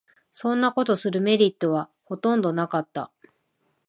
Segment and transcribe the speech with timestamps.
[0.31, 3.11] そんなことするメリットはほとんどなかった